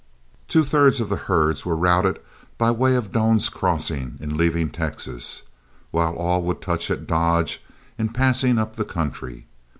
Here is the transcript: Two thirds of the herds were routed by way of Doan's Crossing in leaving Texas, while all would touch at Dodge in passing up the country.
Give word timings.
Two 0.47 0.63
thirds 0.63 0.99
of 0.99 1.09
the 1.09 1.15
herds 1.29 1.63
were 1.63 1.75
routed 1.75 2.17
by 2.57 2.71
way 2.71 2.95
of 2.95 3.11
Doan's 3.11 3.49
Crossing 3.49 4.17
in 4.19 4.35
leaving 4.35 4.71
Texas, 4.71 5.43
while 5.91 6.15
all 6.15 6.41
would 6.41 6.59
touch 6.59 6.89
at 6.89 7.05
Dodge 7.05 7.61
in 7.99 8.09
passing 8.09 8.57
up 8.57 8.77
the 8.77 8.83
country. 8.83 9.45